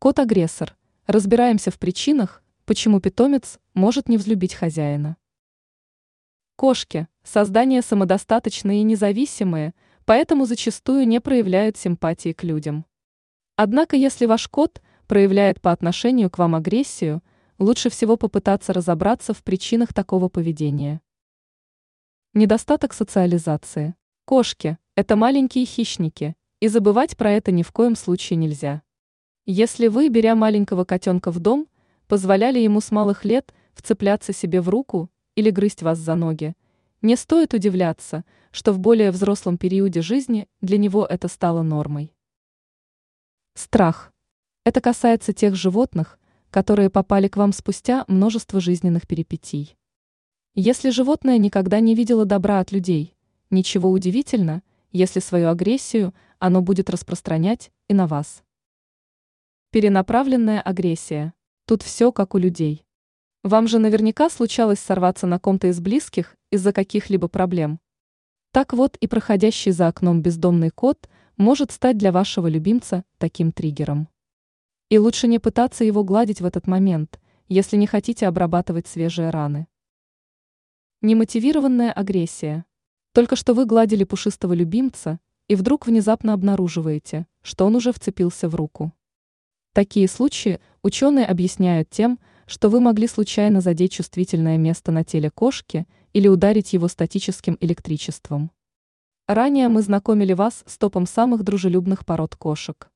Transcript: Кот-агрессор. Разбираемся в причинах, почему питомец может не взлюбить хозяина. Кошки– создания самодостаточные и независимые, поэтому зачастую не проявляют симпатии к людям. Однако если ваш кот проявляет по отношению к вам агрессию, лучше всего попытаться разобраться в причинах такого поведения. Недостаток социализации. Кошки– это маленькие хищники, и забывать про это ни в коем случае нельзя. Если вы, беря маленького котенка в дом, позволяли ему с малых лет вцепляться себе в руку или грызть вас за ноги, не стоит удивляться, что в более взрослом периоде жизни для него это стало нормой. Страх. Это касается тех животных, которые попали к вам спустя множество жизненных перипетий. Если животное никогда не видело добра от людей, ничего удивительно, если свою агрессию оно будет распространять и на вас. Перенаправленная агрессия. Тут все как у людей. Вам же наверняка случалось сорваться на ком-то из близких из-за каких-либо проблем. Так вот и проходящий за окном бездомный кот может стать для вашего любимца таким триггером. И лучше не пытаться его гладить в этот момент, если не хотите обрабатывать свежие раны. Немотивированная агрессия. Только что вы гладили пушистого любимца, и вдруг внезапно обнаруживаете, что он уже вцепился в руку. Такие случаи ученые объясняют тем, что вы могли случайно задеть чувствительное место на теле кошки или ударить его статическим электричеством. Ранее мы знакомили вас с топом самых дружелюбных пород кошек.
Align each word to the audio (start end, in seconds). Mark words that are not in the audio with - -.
Кот-агрессор. 0.00 0.78
Разбираемся 1.06 1.70
в 1.70 1.78
причинах, 1.78 2.42
почему 2.64 3.02
питомец 3.02 3.58
может 3.74 4.08
не 4.08 4.16
взлюбить 4.16 4.54
хозяина. 4.54 5.18
Кошки– 6.56 7.06
создания 7.22 7.82
самодостаточные 7.82 8.80
и 8.80 8.82
независимые, 8.82 9.74
поэтому 10.06 10.46
зачастую 10.46 11.06
не 11.06 11.20
проявляют 11.20 11.76
симпатии 11.76 12.32
к 12.32 12.44
людям. 12.44 12.86
Однако 13.56 13.94
если 13.94 14.24
ваш 14.24 14.48
кот 14.48 14.80
проявляет 15.06 15.60
по 15.60 15.70
отношению 15.70 16.30
к 16.30 16.38
вам 16.38 16.54
агрессию, 16.54 17.22
лучше 17.58 17.90
всего 17.90 18.16
попытаться 18.16 18.72
разобраться 18.72 19.34
в 19.34 19.44
причинах 19.44 19.92
такого 19.92 20.30
поведения. 20.30 21.02
Недостаток 22.32 22.94
социализации. 22.94 23.96
Кошки– 24.24 24.78
это 24.94 25.14
маленькие 25.16 25.66
хищники, 25.66 26.36
и 26.58 26.68
забывать 26.68 27.18
про 27.18 27.32
это 27.32 27.52
ни 27.52 27.62
в 27.62 27.70
коем 27.70 27.96
случае 27.96 28.38
нельзя. 28.38 28.80
Если 29.52 29.88
вы, 29.88 30.10
беря 30.10 30.36
маленького 30.36 30.84
котенка 30.84 31.32
в 31.32 31.40
дом, 31.40 31.66
позволяли 32.06 32.60
ему 32.60 32.80
с 32.80 32.92
малых 32.92 33.24
лет 33.24 33.52
вцепляться 33.74 34.32
себе 34.32 34.60
в 34.60 34.68
руку 34.68 35.10
или 35.34 35.50
грызть 35.50 35.82
вас 35.82 35.98
за 35.98 36.14
ноги, 36.14 36.54
не 37.02 37.16
стоит 37.16 37.52
удивляться, 37.52 38.24
что 38.52 38.72
в 38.72 38.78
более 38.78 39.10
взрослом 39.10 39.58
периоде 39.58 40.02
жизни 40.02 40.46
для 40.60 40.78
него 40.78 41.04
это 41.04 41.26
стало 41.26 41.62
нормой. 41.62 42.14
Страх. 43.56 44.12
Это 44.64 44.80
касается 44.80 45.32
тех 45.32 45.56
животных, 45.56 46.20
которые 46.52 46.88
попали 46.88 47.26
к 47.26 47.36
вам 47.36 47.52
спустя 47.52 48.04
множество 48.06 48.60
жизненных 48.60 49.08
перипетий. 49.08 49.76
Если 50.54 50.90
животное 50.90 51.38
никогда 51.38 51.80
не 51.80 51.96
видело 51.96 52.24
добра 52.24 52.60
от 52.60 52.70
людей, 52.70 53.16
ничего 53.50 53.90
удивительно, 53.90 54.62
если 54.92 55.18
свою 55.18 55.48
агрессию 55.48 56.14
оно 56.38 56.62
будет 56.62 56.88
распространять 56.88 57.72
и 57.88 57.94
на 57.94 58.06
вас. 58.06 58.44
Перенаправленная 59.72 60.60
агрессия. 60.60 61.32
Тут 61.64 61.84
все 61.84 62.10
как 62.10 62.34
у 62.34 62.38
людей. 62.38 62.84
Вам 63.44 63.68
же 63.68 63.78
наверняка 63.78 64.28
случалось 64.28 64.80
сорваться 64.80 65.28
на 65.28 65.38
ком-то 65.38 65.68
из 65.68 65.78
близких 65.78 66.34
из-за 66.50 66.72
каких-либо 66.72 67.28
проблем. 67.28 67.78
Так 68.50 68.72
вот 68.72 68.96
и 68.96 69.06
проходящий 69.06 69.70
за 69.70 69.86
окном 69.86 70.22
бездомный 70.22 70.70
кот 70.70 71.08
может 71.36 71.70
стать 71.70 71.96
для 71.98 72.10
вашего 72.10 72.48
любимца 72.48 73.04
таким 73.18 73.52
триггером. 73.52 74.08
И 74.88 74.98
лучше 74.98 75.28
не 75.28 75.38
пытаться 75.38 75.84
его 75.84 76.02
гладить 76.02 76.40
в 76.40 76.46
этот 76.46 76.66
момент, 76.66 77.20
если 77.46 77.76
не 77.76 77.86
хотите 77.86 78.26
обрабатывать 78.26 78.88
свежие 78.88 79.30
раны. 79.30 79.68
Немотивированная 81.00 81.92
агрессия. 81.92 82.64
Только 83.12 83.36
что 83.36 83.54
вы 83.54 83.66
гладили 83.66 84.02
пушистого 84.02 84.52
любимца, 84.52 85.20
и 85.46 85.54
вдруг 85.54 85.86
внезапно 85.86 86.32
обнаруживаете, 86.32 87.28
что 87.40 87.66
он 87.66 87.76
уже 87.76 87.92
вцепился 87.92 88.48
в 88.48 88.56
руку. 88.56 88.92
Такие 89.80 90.08
случаи 90.08 90.60
ученые 90.82 91.24
объясняют 91.24 91.88
тем, 91.88 92.18
что 92.46 92.68
вы 92.68 92.80
могли 92.80 93.06
случайно 93.06 93.62
задеть 93.62 93.92
чувствительное 93.92 94.58
место 94.58 94.92
на 94.92 95.04
теле 95.04 95.30
кошки 95.30 95.86
или 96.12 96.28
ударить 96.28 96.74
его 96.74 96.86
статическим 96.86 97.56
электричеством. 97.62 98.50
Ранее 99.26 99.68
мы 99.68 99.80
знакомили 99.80 100.34
вас 100.34 100.64
с 100.66 100.76
топом 100.76 101.06
самых 101.06 101.44
дружелюбных 101.44 102.04
пород 102.04 102.36
кошек. 102.36 102.90